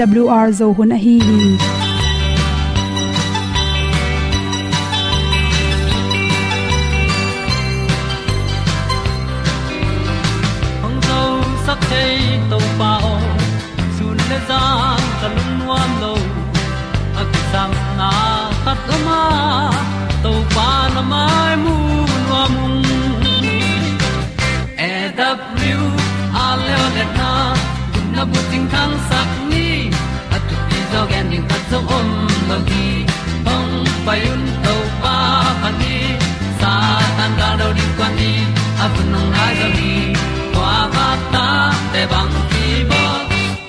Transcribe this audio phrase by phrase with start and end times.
[0.00, 1.38] awr zo hun a hi hi
[10.82, 11.20] hong zo
[11.66, 12.16] sak chei
[12.50, 13.14] to pa o
[13.98, 14.60] sun le za
[15.20, 16.12] ka lun nuam lo
[17.20, 17.70] a ki sam
[18.00, 18.10] na
[18.64, 19.20] khat o ma
[20.26, 21.76] to pa na mai mu
[22.26, 22.54] nuam
[24.90, 25.30] e da
[26.44, 27.30] a le o le na
[28.16, 28.94] na bu ting tang
[34.14, 35.16] hong pai un to pa
[35.62, 35.96] pa ni
[36.60, 36.72] sa
[37.18, 38.32] tan ga do di kwan ni
[38.84, 39.92] a bu nong ai zo ni
[40.54, 41.46] kwa ba ta
[41.92, 43.02] te bang ki bo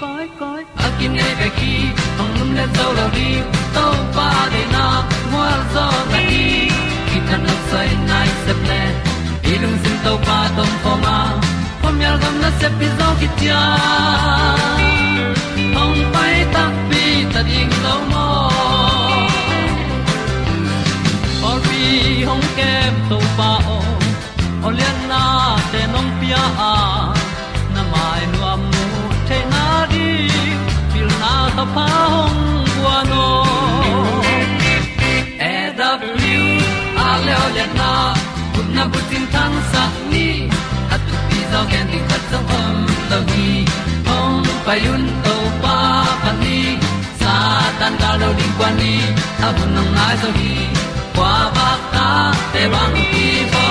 [0.01, 1.73] koi koi a kim nei be ki
[2.17, 3.29] hong lum le zo lo di
[3.75, 3.85] to
[4.15, 4.85] pa de na
[5.31, 6.45] mo zo ta ni
[7.07, 8.81] ki tan no sai nai se ple
[9.53, 11.17] ilung sin to pa tom pa ma.
[11.81, 13.61] Pom yal gam na se pi zo ki tia
[15.75, 18.24] hong pai ta pi ta ding lo mo
[23.09, 23.77] to pa o
[24.67, 25.23] olian na
[25.71, 26.73] te nong pia a
[27.73, 28.85] na mai nu am mu
[29.27, 30.07] te na di
[30.91, 32.41] pil na ta pa hong
[32.73, 33.25] bua no
[35.51, 36.21] e w,
[37.05, 37.91] a le olian na
[38.53, 40.27] kun na bu tin tan sa ni.
[40.93, 42.77] At tu pi zo gen di khat zo om
[43.11, 43.49] lo gi
[44.07, 45.77] hong pai un to pa
[46.23, 46.59] pan ni.
[47.21, 47.33] Sa
[47.79, 48.93] tan da lo ding kwan ni,
[49.45, 50.53] a bu nang mai zo gi
[51.93, 52.07] ta
[52.53, 53.65] te bang ki bo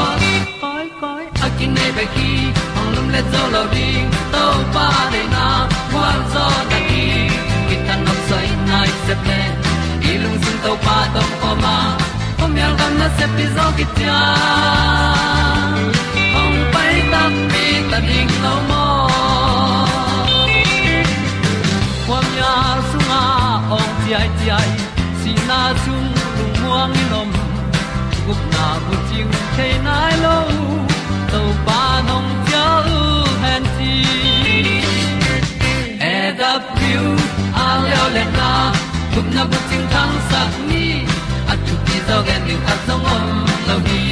[0.63, 2.31] koi koi a kin nei be ki
[2.75, 4.45] hong lum le zo lo ding to
[4.75, 5.47] pa de na
[5.93, 7.05] kwa zo ta ki
[7.69, 9.41] ki tan nok sai nai se ple
[10.13, 11.77] ilung sun to pa tom ko ma.
[12.39, 14.19] Pom yal gam na se pi zo ki tia
[16.35, 17.23] hong pai ta
[17.53, 18.85] pi ta ding lo mo
[22.07, 22.53] Kwam ya
[22.91, 23.23] sunga
[23.77, 24.71] ong ti ai ti ai.
[25.21, 27.29] Si na chung lu muang ni nom
[29.15, 30.37] na bu te nai lo
[31.33, 32.65] to pa nong pia
[32.97, 33.01] u
[33.43, 33.93] han ti
[36.13, 37.05] e da piu
[37.65, 38.51] a leo le na
[39.15, 40.87] cùng na bu ting tang sat ni
[41.53, 43.25] at tu pi zo gen ni at song om
[43.69, 44.03] lo ni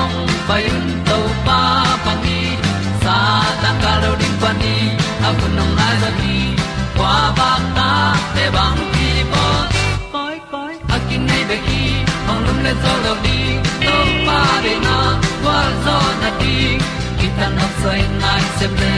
[0.00, 0.16] ong
[0.48, 1.60] pai un to pa
[2.04, 2.40] pa ni
[3.02, 3.16] sa
[3.62, 4.76] tan ga lo ding pa ni.
[5.26, 6.34] A bu nong lai za ni
[6.96, 7.90] kwa ba ta
[8.34, 9.44] te bang ki bo
[10.14, 11.87] koi koi a kin nei be ki
[12.68, 13.38] le zo lo di
[13.84, 13.96] to
[14.26, 14.96] pa de na
[15.42, 16.56] kwa zo na ti
[17.18, 18.94] ki ta na sai nai se ple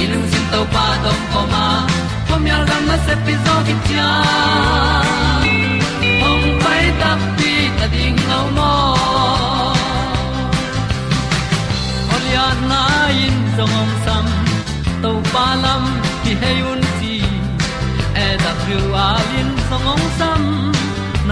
[0.00, 1.64] i lung sin to pa tom ko ma.
[2.28, 4.10] Pom yal gam na se pi zo ki tia
[6.28, 8.72] ong pai ta pi ta ding lo mo
[12.14, 12.82] Olia na
[13.24, 14.26] in song om sam
[15.02, 15.84] to pa lam
[16.22, 17.16] ki hay un ti
[18.24, 20.73] e da through all in song om sam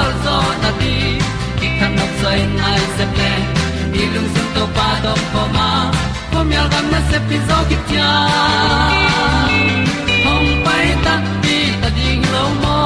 [0.00, 0.92] wa zo na ti
[1.58, 3.32] ki kan nok sai nai se ple
[3.92, 5.68] ni lung sun to pa to pa ma.
[6.32, 8.10] Ko mi al gam na se pi zo ki tia
[10.24, 12.78] hong pai ta ti ta ding lo mo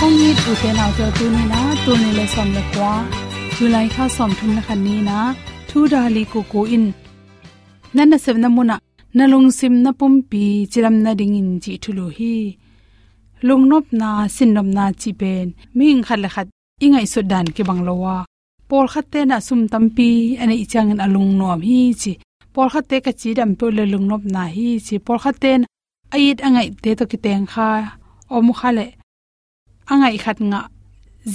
[0.00, 2.92] kong ni tu te na te tu ni na tu ni le som le kwa
[3.56, 5.18] julai kha som thum na khan ni na
[5.68, 6.86] thu da li ku ku in.
[7.96, 8.76] Nan na sem na muna
[9.16, 12.34] na lung sim na pum pi chiram na ding in chi thulu hi
[13.46, 15.46] lung nop na sin nop na chi pen
[15.76, 16.46] ming khat le khat
[16.84, 18.16] ingai su dan ke bang lowa
[18.68, 20.10] por khat te na sum tampi
[20.42, 22.12] ane ichang an alung nom hi chi.
[22.54, 24.96] Por khat te ka chi dam pe le lung nop na hi chi.
[25.06, 25.60] Por khat ten
[26.16, 27.68] ait angai te to ki teng kha.
[28.36, 28.86] Om khale
[29.92, 30.60] angai khat nga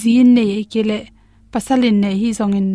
[0.02, 1.00] zin ne kele
[1.52, 2.70] pasalin ne hi zongin.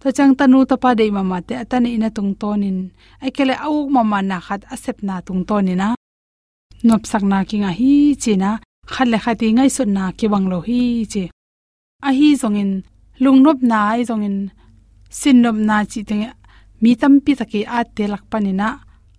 [0.00, 2.78] To chang tanu to pa dei mama te atani ina tung tonin.
[3.22, 5.88] Ai kele au mama na khat asep na tung tonina
[6.86, 7.92] nop sak na ki nga hi
[8.22, 8.50] china
[8.94, 10.80] khalle khati ngai su na ki banglo hi
[11.12, 11.24] chi
[12.08, 12.72] a hi zongin
[13.22, 14.36] lungnop na ai zongin
[15.20, 16.16] sinnop na chi te
[16.82, 18.68] mi tam pi taki a te lak panina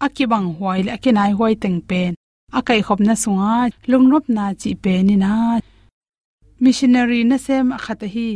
[0.06, 2.12] akibang huai le akinai huai teng pen.
[2.58, 3.54] Akai khop na sunga
[3.92, 5.34] lungnop na chi pe ni na.
[6.64, 8.30] Missionary na sem khata hi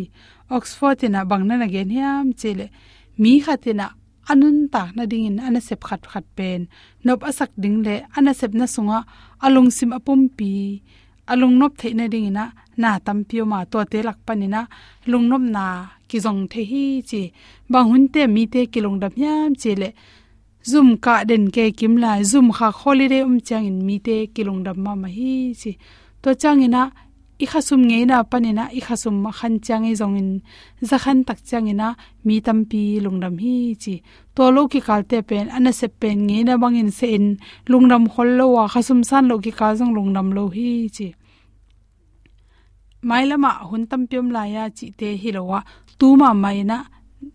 [0.55, 2.65] oxford ina bangna na gen hiam chele
[3.21, 3.87] mi khatina
[4.31, 6.61] anun tak na ding in ana sep khat khat pen.
[7.05, 8.99] Nop asak ding le ana sep na sunga
[9.45, 10.51] alung sim apum pi.
[11.31, 12.43] Alung nop the na ding na
[12.81, 14.61] na tam pio ma to te lak panina
[15.11, 15.63] lung nop na
[16.09, 17.21] ki zong the hi chi
[17.71, 19.89] ba hun te mi te ki lung dap nyam che le
[20.69, 24.41] zoom ka den ke kim la zoom kha holiday um chang in mi te ki
[24.47, 25.71] long dam ma ma hi chi
[26.21, 26.83] to chang ina
[27.43, 30.29] i khasum nge na panina i khasum ma khan changi zongin zong in
[30.89, 31.87] za khan tak chang na
[32.25, 33.95] mi tampi pi hi chi
[34.35, 37.27] to lo ki kalte pen ana se pen nge na bangin se in
[37.71, 41.07] lungram hol lo wa khasum san lo ki ka jong lungram lo hi chi
[43.09, 45.59] mailama, hun tampiom la ya chi te hi lo wa
[45.99, 46.77] tu ma mai na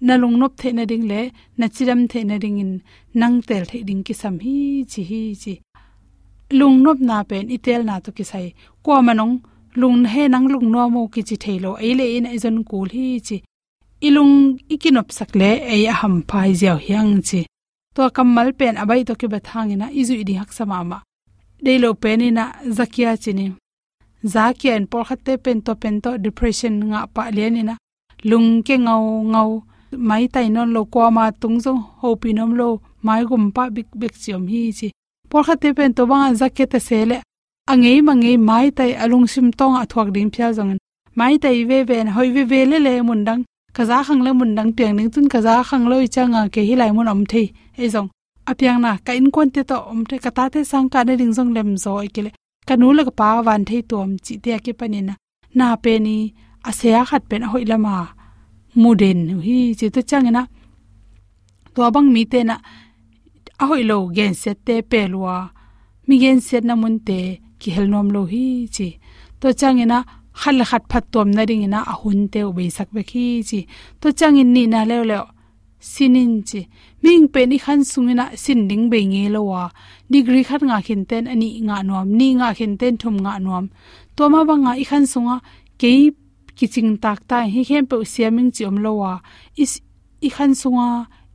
[0.06, 1.20] na lung nop the na ding le
[1.58, 2.72] na chiram the na ding in
[3.20, 4.56] nang tel the ding ki sam hi
[4.90, 5.54] chi hi chi
[6.58, 8.46] lung nop na pen, itel na to ki sai
[8.84, 9.34] ko manong
[9.80, 11.72] lung he nang lung no mo ki chi thelo.
[11.80, 13.36] E le in aizon kul hi chi
[14.06, 17.40] ilung ikinop sakle ấy ham phai jaw hyang chi.
[17.94, 20.98] To kamal pen abai to ke bathangina izu idi hak sama ma
[21.64, 22.44] deilo penina
[22.76, 23.46] zakia chini
[24.34, 27.74] zakia en por khatte pen to pen to depression nga pa lenina
[28.30, 29.50] lung ke ngau ngau
[30.08, 32.68] mai tai non lo kwa ma tung zo ho pinom lo
[33.06, 34.88] mai gum pa bik big chiom hi chi.
[35.30, 37.16] Por khatte pen to banga zakia ta sele
[37.72, 39.84] angei mangei mai tai alung sim tong a
[40.14, 40.76] ding phya zong
[41.18, 43.42] mai tai ve ve hoi ve ve le le mun dang
[43.76, 46.90] kaza khang le mun dang piang ning tun kaza khang loi changa ke hi lai
[46.96, 47.46] mun om thei
[47.82, 48.08] e zong
[48.50, 51.32] apiang na ka in kon te to om te kata te sang ka ne ding
[51.36, 52.30] zong lem zo ikele
[52.68, 55.14] kanu la pa wan thei tom chi te ki panina
[55.58, 56.16] na pe ni
[56.68, 57.94] asea khat pen hoi lama
[58.82, 60.42] muden hi chi to changena
[61.74, 62.56] to bang mi te na
[63.62, 65.00] a lo gen set te pe
[66.06, 67.20] mi gen set na mun te
[67.62, 68.44] ki helnom lo hi
[68.76, 68.88] chi.
[69.40, 69.98] To changena
[70.40, 73.60] khal khat phat tom na ring ina ahun te ubei sak be khi chi.
[74.00, 75.18] To changin ni na le le
[75.92, 76.60] sinin chi.
[77.02, 79.62] Ming pe ni khan sungina sin ding be nge lo wa.
[80.12, 83.64] Degree khat nga khin ten ani nga nom ni nga khin ten thum nga nom
[84.16, 85.36] to ma ba nga i khan sunga
[85.80, 85.90] ke
[86.58, 87.38] kiching tak ta.
[87.54, 89.12] Hi khem pe siaming chi om lo wa.
[89.62, 89.72] Is
[90.26, 90.88] i khan sunga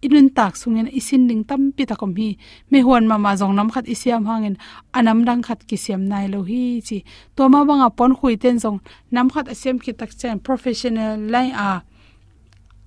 [0.08, 2.30] inun tak sungen isin ding tam pi ta kom hi
[2.72, 4.56] me huan ma ma jong nam khat isiam hangin
[4.98, 6.98] anam dang khat ki siam nai lo hi chi
[7.36, 8.80] to ma banga pon khui ten jong
[9.16, 11.70] nam khat asiam ki tak chen professional lai a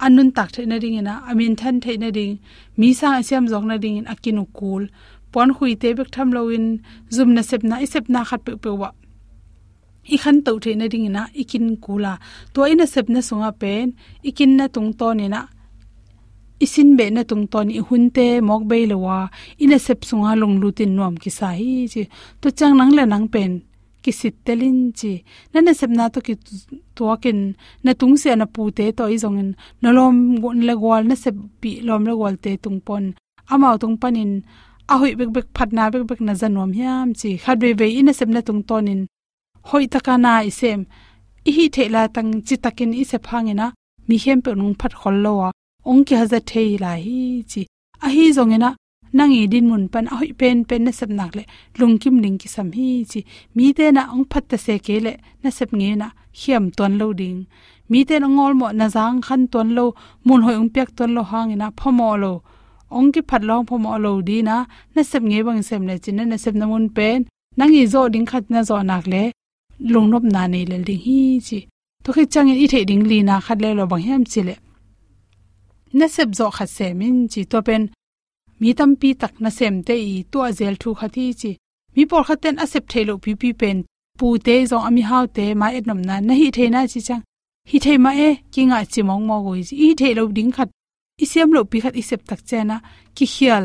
[0.05, 2.35] anun tak the na ring ina amin than the na ring
[2.79, 4.83] mi sa asiam jong na ring in akinu kul
[5.33, 6.67] pon khui te bek tham lo in
[7.15, 8.91] zum na sep na isep na khat pe pe wa
[10.15, 12.13] i khan to the na ring ina ikin kula
[12.55, 13.87] to ina sep na sunga pen
[14.29, 15.41] ikin na tung to ni na
[16.65, 19.19] isin be na tung ton i hunte mok be lewa
[19.63, 22.03] ina sep sunga long lutin nom ki sa hi chi.
[22.41, 23.53] To chang nang le nang pen.
[24.03, 25.13] Ki sit telin chi.
[25.53, 26.35] Na na sep na to ki
[26.97, 27.41] to kin
[27.85, 29.51] na tung se na pu te to i zong in
[29.83, 33.05] na lom gon le gol na sep pi lom le gol te tung pon.
[33.53, 34.33] Amao tung panin
[34.93, 37.31] a hoi bek bek phat na bek bek na zanom hiam chi.
[37.45, 39.03] Khat be be ina sep na tung ton in.
[39.69, 40.81] Hoi takana isem
[41.49, 43.67] i hi thela tang chi takin i se phangena
[44.09, 45.51] mi hem pe nung phat khol lo wa
[45.89, 47.21] ong ki haza thei la hi
[47.51, 47.63] chi.
[48.05, 48.71] A hi zongena
[49.13, 51.45] nang i din mun pan a hoi pen pen na sep nak le
[51.79, 53.21] lung kim ling ki sam hi chi.
[53.55, 56.09] Mi te na ong phat ta se ke le na sep nge na
[56.41, 57.41] hiam ton lo ding.
[57.91, 59.87] Mi te na ngol mo na jang khan ton lo,
[60.27, 62.33] mun hoi ong pek ton lo hang ina phomo lo.
[62.97, 64.57] Ong ki phat long phomo lo di na
[64.95, 67.19] na sep nge bang sem le chin na sep na mun pen.
[67.59, 69.23] Nang i zo ding khat na zo nak le
[69.93, 71.59] lung nop na nei le ding hi chi.
[72.05, 74.43] To khi chang e i the ding li na khat le lo bang hem chi
[74.49, 74.55] le
[75.99, 77.83] na sep zo kha semin chi to pen.
[78.61, 81.51] Mi tam pi tak na sem te i to azel thu kha thi chi.
[81.95, 83.79] Mi por kha ten asep thelo pi pi pen.
[84.19, 86.15] Pu te zo ami hau te ma et nam na.
[86.27, 87.23] Na hi the na chi chang.
[87.71, 89.53] Hi the ma e ki nga chi mong mo go
[89.87, 90.71] i the lo ding khat.
[91.23, 92.77] I sem lo pi khat i sep tak chena.
[93.17, 93.65] Ki khial.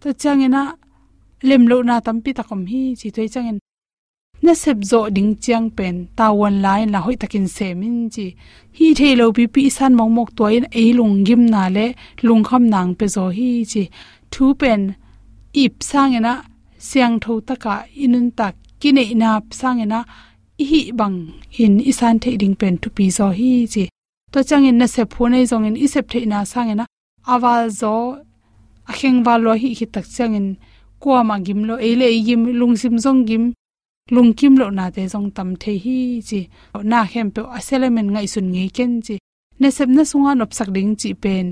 [0.00, 0.62] Ta chang ena
[1.48, 3.58] lem lo na tam pi takom hi chi toi chang en
[4.42, 8.26] na sep zo ding chiang pen tawon lai la hoi takin semin chi.
[8.78, 11.86] Hi thelo pi pi san mong mok to in ei lung gim na le,
[12.26, 13.82] lung kham nang pe zo hi chi.
[14.32, 14.80] Thu pen,
[15.62, 16.34] ip sang ena,
[16.88, 19.30] siang tho taka inun tak kine ina
[19.60, 20.00] sang ena
[20.70, 21.16] hi bang
[21.62, 23.84] in isan the ding pen tu pi zo hi chi.
[24.32, 26.84] To chang in na se phone zong in isep the ina sang ena,
[27.32, 27.94] awal zo
[28.90, 30.48] akheng wa lo hi hi tak chang in
[31.02, 33.44] kwa ma gim lo ele gim, lung sim zong gim
[34.14, 35.98] lungkim lo na te jong tam the hi
[36.28, 36.40] chi
[36.90, 39.16] na hem pe aselemen ngai sun ngi ken chi
[39.60, 41.46] ne sep na sunga nop sak ding chi pen.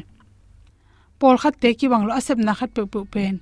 [1.18, 3.34] Pol khat te ki bang lo asep na khat pe pu pen.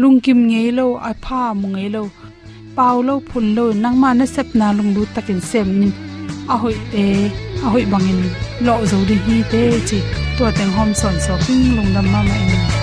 [0.00, 2.02] Lungkim nge lo a pha mu nge lo.
[2.76, 5.90] Pau lo, phun lo, nang ma na sep na lung lu takin sem ni
[6.52, 7.04] a hoi te
[7.64, 8.20] a hoi bangin
[8.66, 9.98] lo zo di hi te chi
[10.36, 12.79] to teng hom son so ping lung dam ma ma in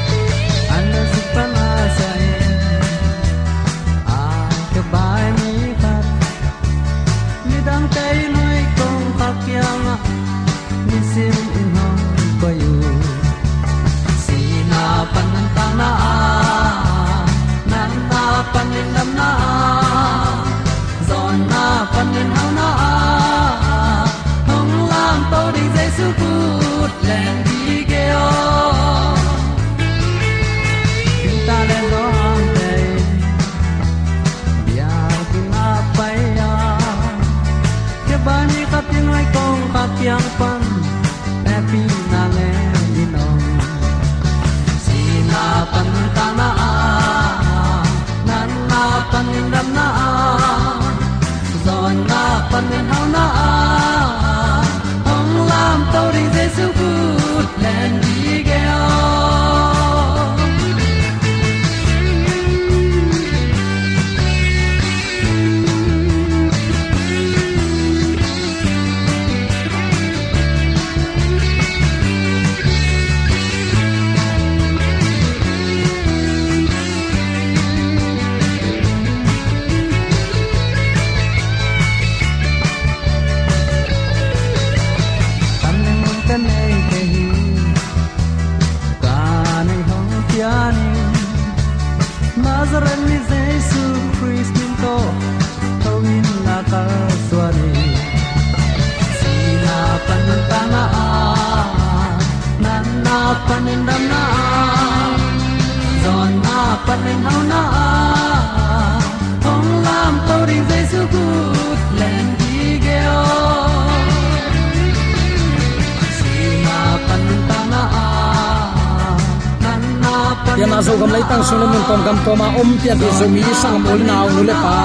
[122.28, 124.76] toma om pia di zomi sang mol nau nu le pa.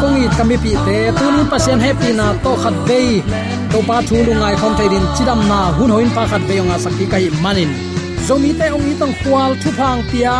[0.00, 3.00] Kongi kami pi te tunin pasien happy na to khat ve
[3.72, 6.56] to pa thu lu ngai khom thai din chidam na hun hoin pa khat ve
[6.68, 7.70] nga sakki kai manin.
[8.26, 10.34] Zomi te ong i tong khwal thu phang pia.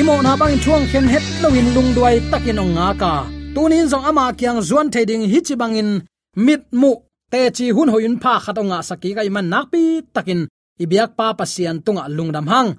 [0.00, 3.14] Imo na bang thuang khen het lowin lung duai takin ong nga ka.
[3.54, 5.90] Tunin zong ama kyang zuan thai ding hi chi bangin
[6.46, 6.92] mit mu
[7.32, 9.82] te chi hun hoin pa khatonga sakki kai man nak pi
[10.14, 10.40] takin.
[10.84, 12.70] Ibyak pa pasian tunga lungdam hang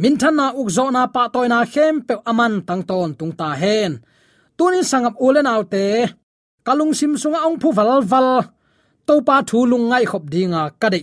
[0.00, 3.92] min thana ukzo na pa toina khem pe aman tang ton tung ta hen.
[4.56, 5.86] Tunin sangap ulen autte
[6.66, 8.30] kalung sim sunga ong phu val val
[9.06, 11.02] to pa thu lung ngai khop dinga kadi.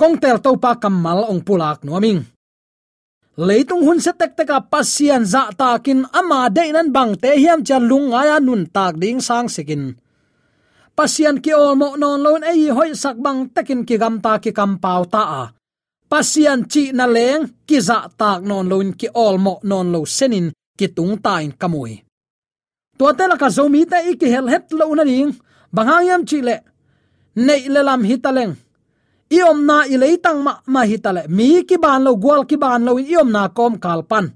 [0.00, 2.20] Kong tel to pa kamal ong pulak nuaming.
[3.46, 7.84] Leitung hun se tek teka pasian za takin ama de nan bang te hiam chan
[7.90, 9.96] lung ya nun tak ding sang sekin
[10.92, 14.52] pasian ki ol mo non lon ei hoi sak bang takin ki gam ta ki
[14.52, 15.44] kam pau ta a
[16.12, 20.46] pasian chi na leng, ki za tak non loin, ki all mo non lo senin,
[20.78, 21.94] ki tung tain kamui
[22.98, 25.32] to te la ka zomi ta ik hel het lo na ding
[25.74, 26.56] banghayam chi le,
[27.46, 28.54] nei le lam hitaleng
[29.36, 32.92] iom na ilei tang ma ma hitale mi ki ban lo, gwal ki ban lo
[33.12, 34.26] iom na kom kalpan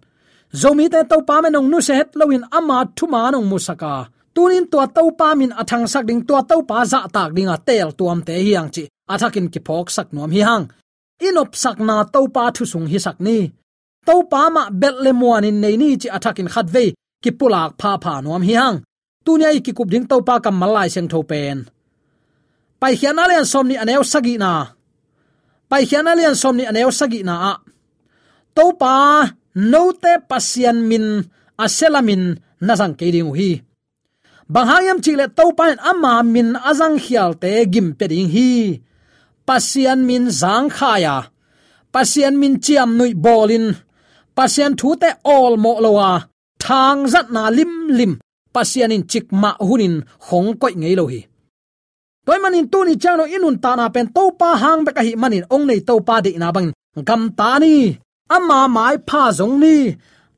[0.60, 3.94] zomi te to pa menong nu se het lo in, ama thuma nong musaka
[4.36, 7.56] tunin tua to pa min athang sak ding, tua to pa za tak ding a
[7.68, 8.84] tel tuam te hiang chi.
[9.12, 10.64] Athakin ki phok sak nuam hi hang
[11.26, 13.38] inop sakna na pa thu sung hi sakni
[14.06, 16.84] topa pa ma bet muan in nei ni chi athakin khat ve,
[17.22, 18.78] ki pulak pha pha nom hi hang.
[19.24, 21.58] Tunia ki kup ding topa kam malai seng tho pen.
[22.80, 24.52] Pai khian alian somni aneu sagi na.
[25.70, 27.54] Pai khian alian somni aneu sagi na a.
[28.56, 28.94] Topa
[29.70, 31.04] no te pasian min
[31.64, 32.22] aselamin
[32.66, 33.50] nazang ke ding hi.
[34.52, 38.50] Banghayam chile topa ama min azang hial te gim pe ding hi
[39.48, 41.16] pasian min zang khaya
[41.94, 43.66] pasian min chiam nui bolin.
[44.36, 46.10] Pasian thu te all mo lowa
[46.64, 48.12] thang zat na lim lim.
[48.54, 49.94] Pasian in chik ma hunin
[50.26, 51.20] khong koi ngei lo hi.
[52.26, 55.12] Toy manin tu ni chano inun ta na pen to pa hang be ka hi
[55.22, 56.68] manin ong nei to pa de na bang.
[57.08, 57.74] Gam ta ni.
[58.36, 59.76] Ama mai pha zong ni.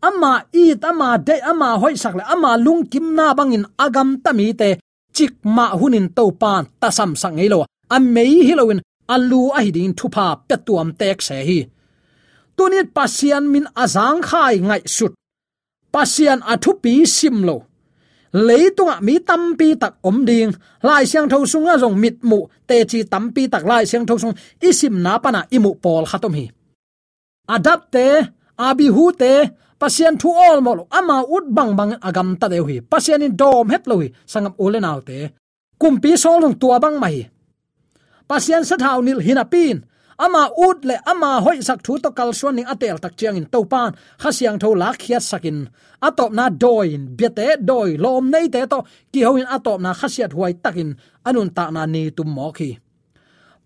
[0.09, 4.47] Ama i tama de, ama hoi sak le, ama lung kim na bangin agam tami
[4.61, 4.71] te.
[5.17, 7.59] Chik ma hunin to pan ta sam sang ngei lo
[7.95, 8.81] a mei hilowin
[9.15, 11.59] alu a hi ding thupa petuam tek se hi.
[12.57, 15.13] Tunit pasian min azang khai ngai sut.
[15.95, 17.57] Pasian athu pi sim lo.
[18.47, 20.53] Leitunga mi tampi tak om ding.
[20.87, 22.41] Lai siang tho sunga jong mit mu.
[22.69, 24.35] Te chi tampi tak lai siang tho sung.
[24.69, 26.47] Isim na pana imu pol khatom hi.
[27.55, 28.07] Adap te,
[28.69, 29.33] abi hu te,
[29.81, 32.77] pasian thu all mo ama ut bang bang agam ta deu hi.
[32.93, 34.09] Pasian in dom het lo hi.
[34.33, 35.19] Sangam ole naw te.
[35.81, 37.38] Kumpi solung tua bang mai
[38.29, 39.77] pasian sa thau nil hinapin
[40.25, 43.47] ama ut le ama hoi sak thu to kal suan ning atel tak chiang in
[43.53, 43.91] to pan
[44.23, 45.59] kha siang tho lak khiat sakin
[46.03, 47.11] atop na doin.
[47.17, 47.99] Biate doi.
[47.99, 48.83] Lom nei te to.
[49.13, 50.95] Ki hoin atop na khasiat huai takin
[51.27, 52.79] anun ta na ni tum mo khi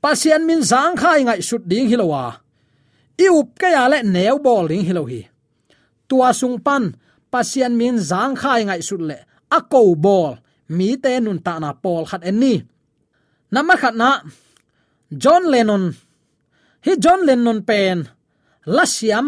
[0.02, 2.25] pasian min zang khai ngai sut ding hilowa
[3.14, 5.23] iup ka ya le neu bol ding hilo hi.
[6.09, 6.85] Tua sung pan.
[7.33, 9.19] Pasian min zang khai ngai sut le
[9.59, 10.35] akou bol.
[10.76, 12.54] Mi te nun ta na pol khat en ni.
[13.54, 14.11] Nama khat na
[15.16, 15.95] john lennon.
[16.85, 18.09] Hi john lennon pen.
[18.66, 19.26] La siam.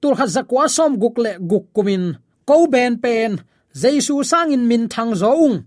[0.00, 2.18] Tur kha zakwa som gukle guk kumin.
[2.46, 3.40] Ko ben pen.
[3.74, 5.64] Jesu sang in min thang zoung.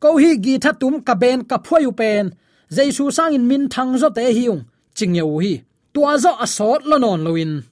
[0.00, 2.34] Ko hi gi tha tum ka ben ka phoi pen.
[2.70, 4.64] Jesu sang in min thang zo te hi ung
[4.96, 5.62] ching yeu hi.
[5.94, 7.62] Tua zo asot lo non loin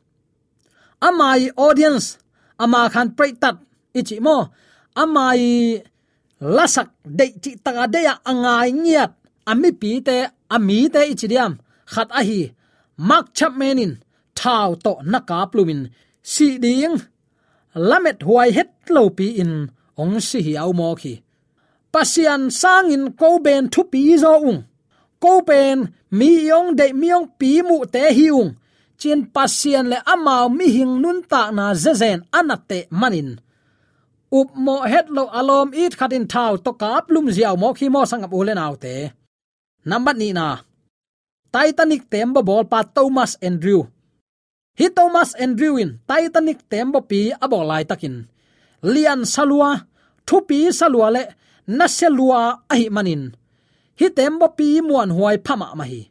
[1.01, 2.19] amai audience.
[2.61, 3.57] Ama khan pray tat.
[3.97, 4.37] Ichi mo.
[4.95, 5.81] Amai
[6.41, 9.11] lasak de chi ta de ya angai ngiat.
[9.51, 10.17] Ami pi te
[10.55, 11.53] ami te ichidiam
[11.93, 12.41] khat a hi.
[13.09, 13.93] Mak chap menin
[14.39, 15.83] thao to naka plumin.
[16.33, 16.97] Si ding,
[17.89, 19.55] lamet huai het lo pi in,
[20.01, 21.15] ong si hi au mo khi.
[21.93, 24.61] Pasian sangin ko ben thu pi zo ung.
[25.23, 25.79] Ko ben,
[26.19, 28.51] mi yong de mi yong pi mu te hi ung.
[29.01, 33.31] Chin pasian le amao mi hing nun ta na zezen anate manin.
[34.39, 38.01] Up mo het lo alom it khatin thau to kap lum ziaw mo khi mo
[38.03, 38.95] ule ulen autte
[39.85, 40.65] number ni na.
[41.51, 43.91] Titanic tembo bol pa thomas andrew.
[44.79, 48.29] Hi thomas andrew in titanic tembo pi abo lai takin.
[48.83, 49.87] Lian salua
[50.27, 51.23] thu pi salua le
[51.67, 53.35] na selua ahi manin.
[53.99, 56.11] Hi tembo pi muan huai phama ma hi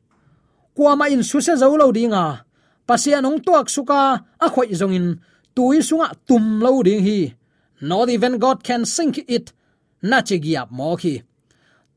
[0.80, 2.46] ma in su se zo lo dinga
[2.88, 4.00] pasian ong tuak suka
[4.40, 5.20] a khoi zongin
[5.56, 7.36] tui sunga tum lo ding hi.
[7.82, 9.54] Not even god can sink it.
[10.02, 11.24] Na che giap mo khi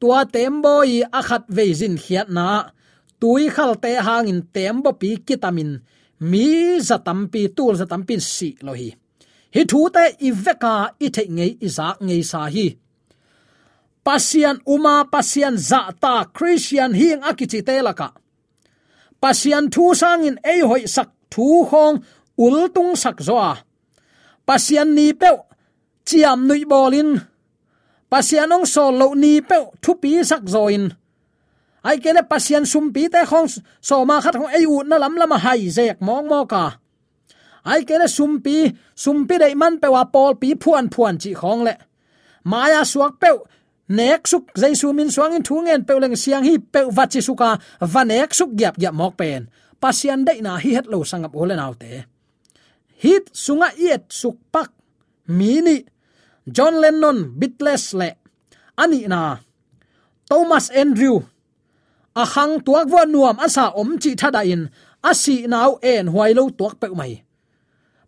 [0.02, 2.46] tua tembo i akhat veizin khiat na.
[3.20, 5.70] Tui khal te hangin tembo pi kitamin.
[6.30, 6.46] Mi
[6.88, 8.88] zatampi tul zatampi si lohi
[9.54, 9.62] hi.
[9.70, 10.74] Thu te iveka
[11.06, 12.66] i the ngei izak ngei sa hi.
[14.06, 18.08] Pasian uma, pasian za ta, christian hing akichi telaka
[19.22, 21.96] pasian thu sangin ei hoi sak thu khong
[22.44, 23.52] ul tung sak zoa.
[24.46, 25.30] Pasian ni pe
[26.08, 27.10] chiam nui bolin
[28.12, 30.84] pasianong so lo ni pe thu pi sak zoin.
[31.88, 33.48] Ai ke le pasian sum pi te khong
[33.88, 36.64] so ma khat khong ei u na lam lama hai zek mong mo ka.
[37.72, 38.56] Ai ke le sum pi
[39.02, 41.74] sum pi dei man pe wa pol pi phuan phuan chi khong le.
[42.50, 43.30] Maya suak pe
[43.98, 47.50] nek suk jaisu min suang in thungen pe leng siang hi pe va chi suka,
[47.92, 49.42] va nek suk gyap gyap mok pen.
[49.82, 52.12] Pasian dei na hi het lo sangap ole naute
[53.02, 54.70] hit sunga iet suk pak
[55.26, 55.82] mini
[56.46, 58.18] john lennon bitless le
[58.78, 59.38] ani na.
[60.28, 61.20] Thomas andrew.
[62.16, 64.68] A hang tuak wa nuam asa om chi thada in.
[65.04, 67.20] Asi nau en huai lo tuak pe mai.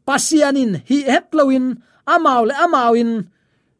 [0.06, 3.10] Pasianin hi het loin amau le amawin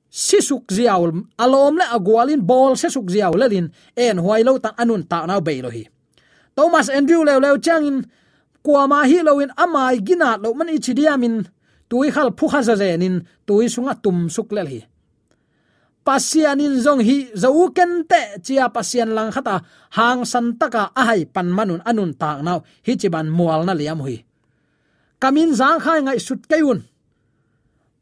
[0.08, 1.02] sisuk ziaw
[1.42, 5.60] alom le agwalin bol sisuk ziaw lelin en huai lo ta anun ta nau be
[5.64, 5.84] lo hi.
[6.56, 8.04] Thomas andrew le le changin
[8.64, 11.36] kwama hi loin amai gina lo man ichidiamin
[11.88, 13.16] tui khal phu kha za zenin,
[13.46, 14.80] tui sunga tum suk le hi
[16.04, 19.64] pasianin zong hi zau ken te, chia pasian lang khata,
[19.96, 23.98] hang san taka a hai pan manun anun tak naw hi chiban mual na liam
[24.04, 24.20] hui.
[25.20, 26.80] Kamin zang khai ngai sut kayun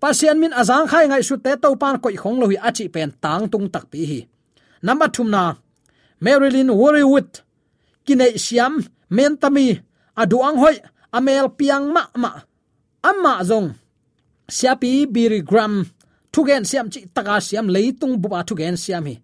[0.03, 3.11] pasian min azang khai ngai sut te to pan koi khong lo hi achi pen
[3.23, 4.21] tang tung tak pi hi.
[4.83, 5.55] Number thum na,
[6.25, 7.31] marilyn worrywood
[8.07, 8.83] kine siam,
[9.15, 9.79] mentami,
[10.19, 10.77] aduang hoi,
[11.15, 12.31] amel piang ma ma
[13.09, 13.69] amma zong.
[14.57, 15.75] Siapi biri gram
[16.33, 19.17] thugen siam chi taka siam leitung buba thugen siam hi.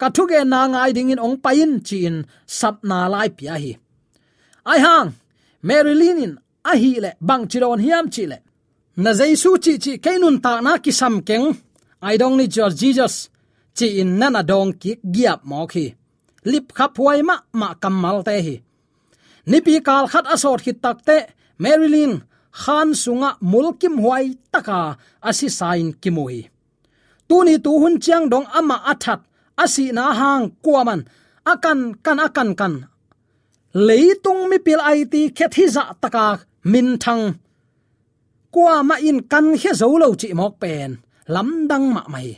[0.00, 2.16] Ka thugen na ngai ding in ong pain chi in
[2.58, 3.72] sap na lai pia hi.
[4.70, 5.10] Ai hang
[5.66, 6.32] marilyn in,
[6.70, 8.38] a hi le, bang chiron hiam chi le.
[9.02, 11.48] Na jaisu chi chi kainun ta na ki sam keng.
[12.06, 13.14] Ai dong ni your jesus.
[13.76, 15.86] Chi in nana dong ki giap mo khi
[16.50, 18.56] lip khap huai ma ma kamal te hi.
[19.50, 21.16] Nipi kal khat asot hi takte
[21.62, 22.12] marilyn
[22.62, 24.80] khan sunga mulkim huai taka
[25.28, 26.38] asi sain kimui
[27.28, 29.20] tuni tu hun chiang dong ama athat
[29.62, 31.00] asi na hang kuaman
[31.46, 32.74] akan kan akan kan.
[33.76, 35.54] Leitung mi pil ai ti khet
[36.02, 36.26] taka
[36.72, 37.38] min thang.
[38.50, 40.90] Kwa ma in kan he zo lo chi mok pen
[41.34, 42.28] lam dang ma mai.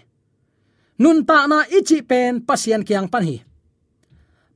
[1.03, 3.37] Nun ta na ichi pen pasian kyang pan hi.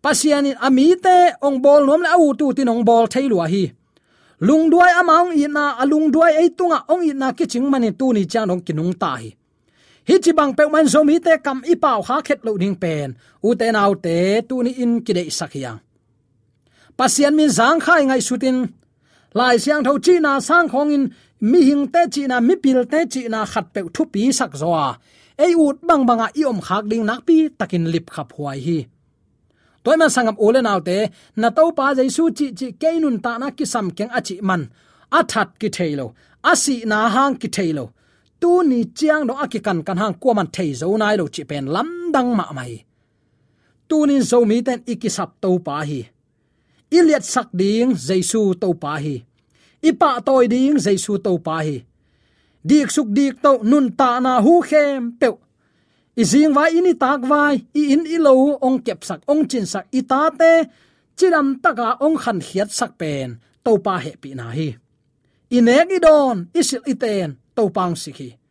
[0.04, 3.64] Pasian in amite ong bol nom la u tu tin ong bol thailua hi
[4.46, 8.46] lung duai amang ina alung duai ei tunga ong ina kiching mani tu ni chang
[8.50, 9.30] dong kinung ta hi.
[10.08, 13.08] Hi chi bang pe man zomi te kam i pau kha khet lo ding pen.
[13.46, 14.16] U te nau te
[14.48, 15.78] tu ni in ki dei sakhiang
[16.96, 18.56] pasian min zang khai ngai sutin
[19.38, 21.04] lai siang tho chi na sang khong in,
[21.50, 24.52] mi hing te chi na, mi pil te chi na khat pe thu pi sak
[24.62, 24.86] zoa
[25.44, 28.78] ei ut bang banga i om khak ding nak pi takin lip khap huai hi
[29.84, 30.78] toy man sangam ole naw
[31.40, 34.62] na to pa jaisu chi chi keinun ta na ki sam keng achi man.
[35.18, 36.06] Athat ki thailo
[36.50, 37.84] asi na hang ki thailo
[38.40, 41.66] tu ni chiang no aki kan hang kwa man thei zo nai lo chi pen
[41.74, 42.74] lam dang ma mai.
[43.88, 46.00] Tu ni zo mi ten ikisap to pa hi.
[46.96, 49.16] Iliat sak ding jaisu to pa hi.
[49.88, 51.76] Ipa toy ding jaisu to pa hi.
[52.68, 55.28] Dik suk dik to nun ta na hu khem pe
[56.16, 57.56] izing vai ini tak vai?
[57.74, 60.68] I in i lo, ong kep sak, ong chin sak, i ta te.
[61.16, 64.68] Chiram taka ong khan hiat sak pen to pa he pi na hi.
[65.52, 68.42] Inek i don isil iten to pang sikhi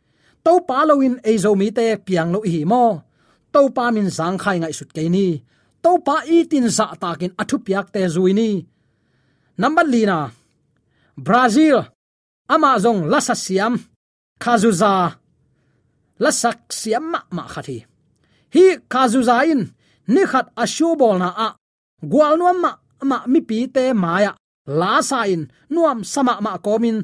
[0.44, 2.84] to pa lo in e zo mi te, piang lo hi mo.
[3.54, 5.38] To pa min zang khai ngai sut ke ni.
[5.82, 8.50] To pa i tin za takin athu piak te zui ni.
[9.60, 10.18] Number lina
[11.16, 11.86] brazil.
[12.48, 13.74] Amazon lasa siam
[16.22, 17.78] la sak siam ma ma khathi
[18.54, 19.62] hi khazuza in
[20.14, 21.48] ni khat ashu bol na a.
[22.10, 22.70] Gwal nuam ma
[23.10, 24.32] ma mi pi te maya
[24.80, 25.42] la sa in
[25.74, 26.98] nuam sama ma komin.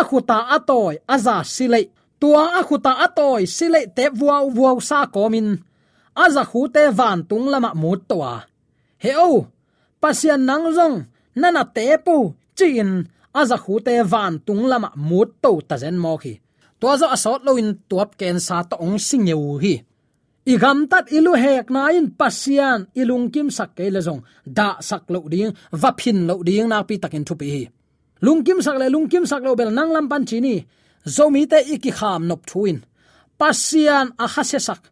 [0.00, 1.86] Akhuta atoy aza silei.
[2.20, 5.48] Tua akhuta atoy silei te vua vuaw sa komin.
[6.24, 8.32] Aza khu te van tung lama mut towa
[9.04, 9.44] he o,
[10.00, 10.96] pasian nang zong,
[11.40, 12.16] nana te pu,
[12.56, 12.90] chin.
[13.40, 16.32] Aza khu te van tung lama mut to ta zen mo khi
[16.84, 19.74] to zo asot lo in tuap ken sa to ong sing yeu hi.
[20.52, 24.20] I gam tat ilu hek na in pasian ilung kim sak ke le zong.
[24.44, 27.62] Da sak lo ding, va phin lo ding na pi takin thu pi hi.
[28.20, 30.56] Lung kim sak le, lung kim sak lo bel nang lam pan chi ni.
[31.16, 32.84] Zomi te iki kham nop thuin.
[33.40, 34.82] Pasian a khase sak.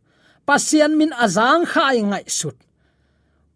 [0.48, 2.56] Pasian min azang khai ngai sut.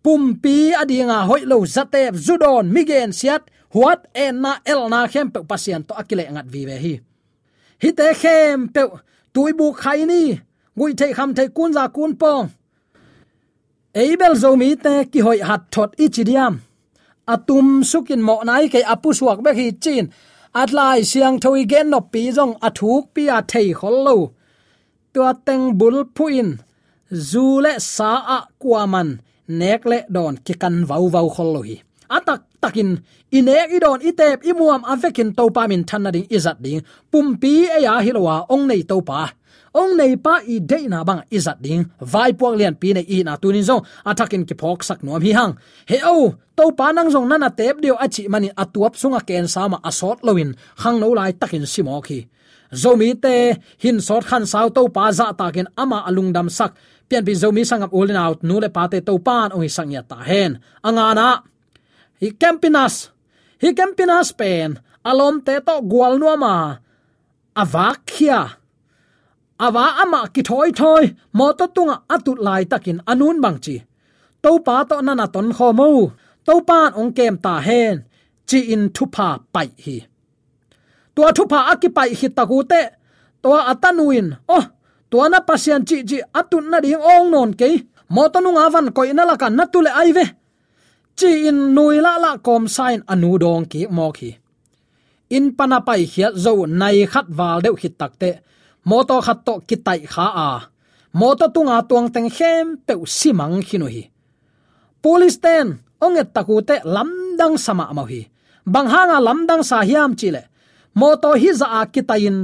[0.04, 3.42] Pumpi adinga hoilo zatep zudon migen siat.
[3.74, 6.94] Huat en na el na khem pe pasian to akile ngat vi ve hi
[7.82, 8.82] hi te khem pe
[9.34, 10.22] tui bu khai ni.
[10.76, 12.46] Ngui thei kham thei kun za kun pong.
[14.00, 16.54] Eibel zo mi te ki hoi hat thot ichidiam
[17.32, 20.06] atum sukin mo nai ke apu suak be hi chin.
[20.62, 24.16] Atlai siang thoi gen no pi jong athuk pi a thei khol lo.
[25.12, 26.48] Tua teng bul phuin
[27.30, 29.08] zu le sa a kwaman
[29.58, 31.76] nek le don ki kan vau vau khol lo hi
[32.08, 32.98] atak takin
[33.30, 36.80] inek idon itep imuam avekin topa min thanna ding izat ding.
[37.10, 39.32] Pumpi e ya hilwa ong nei topa
[39.76, 41.82] ong nei pa i de na bang izat ding.
[42.00, 45.32] Vai puak lian pi nei i na tunin zo atakin ki phok sak nuam hi
[45.38, 45.52] hang.
[45.90, 49.78] He o to pa nang zong nana tep dio achi mani atuap sunga ken sama
[49.88, 50.50] asot lowin
[50.82, 52.20] hang no lai takin simo khi
[52.72, 56.74] zomi te, hin sort khan sau to pa za takin ama alung dam sak.
[57.08, 60.02] Pian pi zomi sangam ulin out, nu le pa te to pan ong sang ya
[60.02, 60.58] ta hen.
[60.82, 61.42] Angana
[62.20, 62.94] hi campinas
[63.62, 64.70] hi campinas pen
[65.08, 66.54] alom te to gwal no ma
[67.62, 68.40] avakhia
[69.64, 70.68] awa ama ki thoi.
[70.80, 73.76] Thoi mo to tunga atut lai takin anun bangchi.
[74.42, 75.88] To pa to nana ton kho mo
[76.46, 78.04] to pan ong kem ta hen.
[78.48, 79.96] Chi in thupa pai hi.
[81.14, 82.82] Tua thupa akipai hi taku te.
[83.42, 84.26] Tua atanuin.
[84.56, 84.64] Oh
[85.10, 87.68] tua na pasian chi chi atun na ding ong non ke.
[88.14, 90.24] Mo to nu avan koi ina la kan na tu le ai ve
[91.18, 94.30] chi in nui la la kom sign anu dong ki mo khi.
[95.36, 98.30] In pana pai hiat zo nai khat wal deu hit takte
[98.88, 100.50] moto khat to kitai kha a.
[101.20, 104.02] Moto tunga tuang teng hem pe simang khinu hi.
[105.02, 105.66] Police ten,
[106.04, 108.20] onget takute lamdang sama ma hi.
[108.72, 110.42] Bang hanga lamdang sa hiam chile
[110.96, 112.36] moto hi za a kitain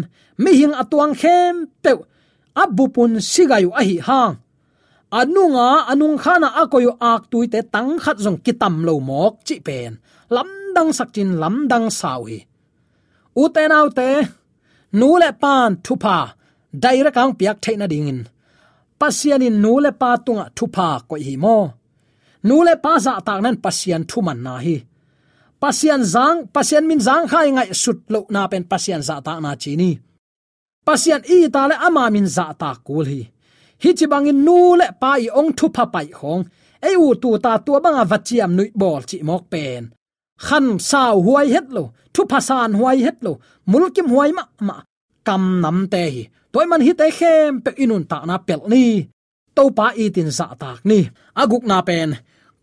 [0.42, 1.92] mi hing atuang hem pe
[2.62, 4.36] abupun sigayu ahi hang
[5.20, 9.92] anunga anung khana akoyu ak tuite tang khat jong kitam lo mok, chi pen.
[10.34, 12.38] Lamdang sakchin lamdang sawi.
[13.42, 14.08] Uten autte
[14.98, 16.18] nule pan thupa
[16.82, 18.20] daira kang piak theina dingin
[19.02, 21.58] pasian in nule pa tunga thupa ko hi mo.
[22.48, 24.76] Nule pa za tak nan pasian thuman na hi.
[25.62, 29.50] Pasian zang, pasian min zang khai ngai sut lo na pen pasian za ta na
[29.62, 29.90] chi ni.
[30.86, 33.20] Pasian i ta le ama min za ta kul hi.
[33.82, 36.42] Hi chi bangin nu le pa i ong thu pha pai hong
[36.88, 39.82] ei u tu ta tua banga vachiam nui bol chi mok pen
[40.46, 41.82] khan sao huai het lo
[42.14, 43.32] thu pha san huai het lo
[43.70, 44.76] mulkim huai ma ma
[45.26, 48.84] kam nam te hi toy man hi te khem pe inun ta na pel ni
[49.56, 50.98] to pa i tin za tak ni
[51.42, 52.10] aguk na pen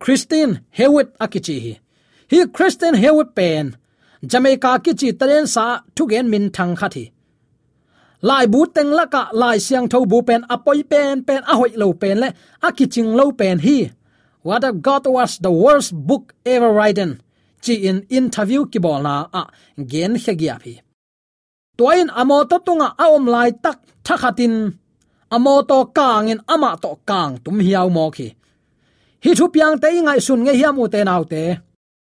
[0.03, 1.73] christine hewit akichi hi
[2.31, 3.65] hi christian hewit pen
[4.31, 7.03] jamaica kichi tren sa thugen min thang khathi
[8.21, 11.71] lai bu teng la ka, lai siang tho bu pen apoi pen pen a hoi
[11.81, 12.29] lo pen le,
[12.67, 13.91] a kiching lo pen hi.
[14.41, 17.21] What if god was the worst book ever written.
[17.63, 19.41] Chi in interview ki bol na, a
[19.91, 20.75] gen he gi api
[21.79, 24.55] toin amo to tunga a om lai tak thakhatin
[25.31, 28.27] amo to kang in ama to kang tum hiaw mo ki
[29.23, 31.43] hi thu piang te ngai sun nge hiam u te nau te.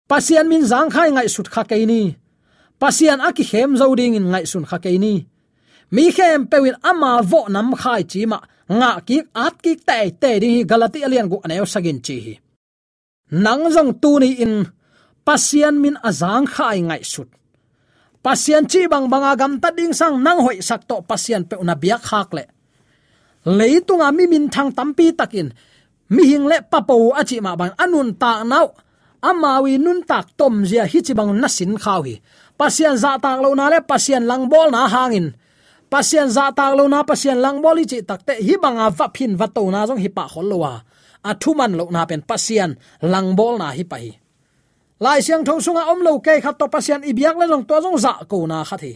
[0.10, 2.02] Pasian min zang khai ngai sut kha ke ni.
[2.82, 5.14] Pasian aki khem zo ding in ngai sun kha ke ni
[5.92, 8.40] mi khem pewin ama vo nam khai chi ma,
[8.80, 12.34] nga ki at ki te te ding hi galati alian gu aneo sagin chi hi.
[13.44, 14.54] Nang jong tu ni in
[15.26, 17.30] pasian min azang khai ngai sut.
[18.26, 21.76] Pasian chi bang banga gam ta ding sang nang hoi sak to pasian pe una
[21.82, 22.44] biak khak le.
[23.58, 25.48] Leitunga mi min thang tampi takin,
[26.10, 28.68] mi hing le papo achi ma ban anun ta nau
[29.30, 31.74] amawi nun tak tom zia hi chi bang nasin
[32.60, 35.28] pasian za tak lo na le pasian lang bol na hangin
[35.90, 39.48] pasien za tak lo na pasien lang boli chi takte hi banga va phin va
[39.56, 40.74] to na jong hi pa khol lo wa.
[41.30, 44.12] A thu man lo na pen pasien lang bol na hi pa hi.
[45.00, 47.98] Lai siang thong sunga om lo ke khat to pasian ibyak le jong to jong
[47.98, 48.94] za ko na kha thi.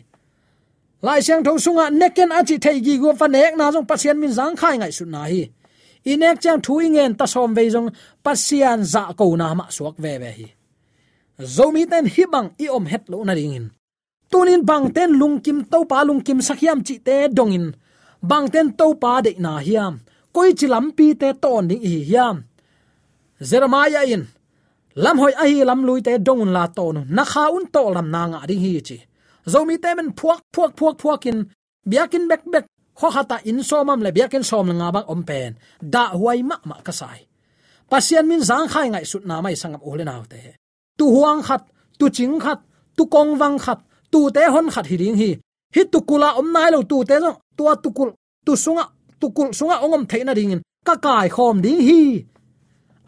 [1.01, 4.31] Lai siang thong sunga neken achi thei gi go fa nek na jong pasien min
[4.31, 5.41] jang khai ngai su na hi.
[6.11, 7.89] Inek chang thu ingen ta som ve jong
[8.23, 10.47] pasien za ko na ma suak ve ve hi.
[11.55, 13.67] Zomi ten hi bang i om het lo na ringin
[14.31, 14.85] tunin bang
[15.21, 17.73] lungkim topa kim to kim sakhiam chi te dongin
[18.21, 19.99] bangten bang de na hiam.
[20.33, 22.43] Koi chilam pi te ton ding hi hiam.
[23.41, 24.27] Jeremiah in.
[24.95, 28.07] Lam hoi a hi lam lui te dongun la ton na kha un to lam
[28.11, 28.97] na nga ding hi chi.
[29.51, 31.39] Zomi te men phuak phuak phuak phuak in.
[31.89, 32.65] Biakin bek bek.
[32.99, 35.51] Kho khata in somam le biakin som nga bang om pen.
[35.93, 37.19] Da huai ma ma ka sai.
[37.89, 40.41] Pasian min zang khai ngai sut na mai sangam ole naw te.
[40.97, 41.63] Tu huang khat,
[41.99, 42.59] tu ching khat,
[42.97, 43.79] tu kong wang khat
[44.11, 45.29] tu te hon khat hi ding hi.
[45.75, 47.31] Hi tukula om nai lo tu te zo.
[47.57, 48.09] Tua tu kul
[48.45, 48.85] tu sunga,
[49.21, 50.61] tukul sunga ongom theina ding in.
[50.87, 52.01] Ka kai khom ding hi.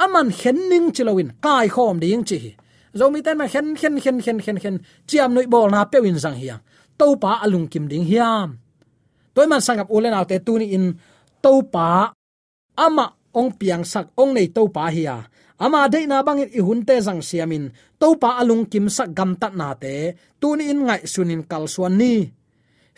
[0.03, 1.29] Aman khen ning chilawin.
[1.45, 2.39] Kai khom ding chi
[2.99, 4.75] zomi ten ma khen khen khen khen khen khen.
[5.07, 6.61] Chiam noi bol na pewin sang hiang
[6.99, 8.61] to pa alung kim ding hiam.
[9.33, 10.85] Toy man sangap ulen autte tuni in.
[11.41, 12.13] To pa
[12.77, 15.25] ama ong piang sak ong nei to pa hiya
[15.65, 17.65] ama de na bangin i hunte jang siamin
[17.99, 19.95] topa alung kim sak gam tat na te
[20.39, 22.13] tuni in ngai sunin kal suan ni.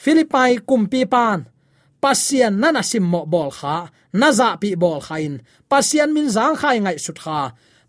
[0.04, 1.40] Philippai kumpi pan
[2.04, 3.76] pasian nana simmo bol kha
[4.20, 5.34] naza pi bol khain
[5.72, 7.40] pasian min zang khai ngai sut kha.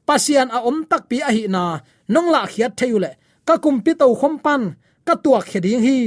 [0.08, 1.64] Pasian a om tak pi a hi na,
[2.12, 3.10] nong la khiat theule
[3.46, 4.62] ka kumpi to khom pan,
[5.06, 5.98] ka tuak kheding hi,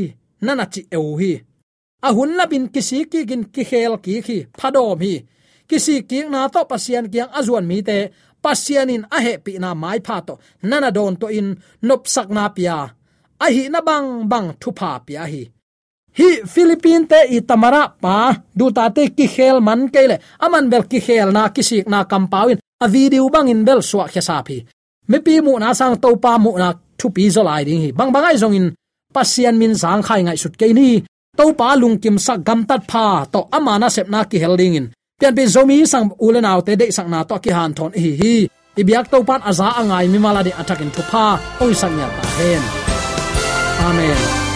[0.45, 1.34] nana chi eu hi.
[2.08, 5.13] A hun la bin kisi ki gin ki khel ki khi phadom hi.
[5.69, 7.97] Kisi ki na to pasian kiang azuan mi te
[8.47, 10.33] pasianin a he pi na mai pha to.
[10.69, 11.47] Nana don to in
[11.88, 12.77] nop sak na pia.
[13.43, 15.43] A hi na bang bang thu pha pia hi.
[16.17, 18.15] Hi, philippine te i tamara pa.
[18.57, 20.15] Du ta te ki khel man ke le.
[20.45, 24.21] Aman bel ki khel na kisik na kampawin a video bang in bel swa khe
[24.27, 24.57] sa phi.
[25.10, 27.89] Me pi mu na sang to pa mu na thu pi zo lai ding hi.
[27.99, 28.67] Bang bangai zong in
[29.15, 30.89] pasian min sang khai ngai sut ke ni.
[31.38, 33.39] To pa lung kim sak gam tat pha to.
[33.57, 34.88] Amana sep na ki helding in
[35.19, 38.36] pian pe zomi sang ulen autte de sang na to ki han thon hi hi.
[38.82, 41.25] Ibyak to pan aza angai mi mala de attack in thupa
[41.63, 42.63] oi sang ya ta hen.
[43.88, 44.46] Amen.